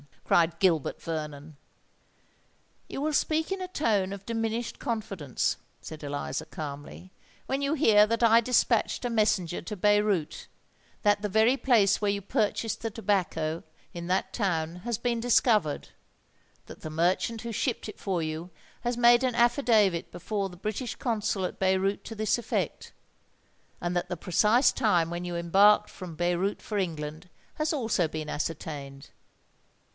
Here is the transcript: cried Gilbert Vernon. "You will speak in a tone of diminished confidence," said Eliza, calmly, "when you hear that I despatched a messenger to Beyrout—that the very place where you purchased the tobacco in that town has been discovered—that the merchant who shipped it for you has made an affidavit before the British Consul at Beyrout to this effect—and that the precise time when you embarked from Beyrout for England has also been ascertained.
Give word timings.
cried 0.25 0.57
Gilbert 0.59 0.99
Vernon. 1.01 1.57
"You 2.87 3.01
will 3.01 3.11
speak 3.13 3.51
in 3.51 3.61
a 3.61 3.67
tone 3.67 4.13
of 4.13 4.25
diminished 4.25 4.79
confidence," 4.79 5.57
said 5.81 6.01
Eliza, 6.01 6.45
calmly, 6.45 7.11
"when 7.45 7.61
you 7.61 7.73
hear 7.75 8.07
that 8.07 8.23
I 8.23 8.39
despatched 8.41 9.03
a 9.05 9.11
messenger 9.11 9.61
to 9.61 9.75
Beyrout—that 9.75 11.21
the 11.21 11.29
very 11.29 11.57
place 11.57 11.99
where 12.01 12.09
you 12.09 12.21
purchased 12.21 12.81
the 12.81 12.89
tobacco 12.89 13.63
in 13.93 14.07
that 14.07 14.31
town 14.33 14.77
has 14.77 14.97
been 14.97 15.19
discovered—that 15.19 16.79
the 16.81 16.89
merchant 16.89 17.41
who 17.41 17.51
shipped 17.51 17.87
it 17.89 17.99
for 17.99 18.23
you 18.23 18.49
has 18.83 18.97
made 18.97 19.23
an 19.25 19.35
affidavit 19.35 20.11
before 20.11 20.49
the 20.49 20.57
British 20.57 20.95
Consul 20.95 21.43
at 21.45 21.59
Beyrout 21.59 22.03
to 22.05 22.15
this 22.15 22.37
effect—and 22.39 23.95
that 23.95 24.07
the 24.09 24.17
precise 24.17 24.71
time 24.71 25.11
when 25.11 25.25
you 25.25 25.35
embarked 25.35 25.89
from 25.89 26.15
Beyrout 26.15 26.61
for 26.61 26.77
England 26.79 27.29
has 27.55 27.71
also 27.73 28.07
been 28.07 28.29
ascertained. 28.29 29.09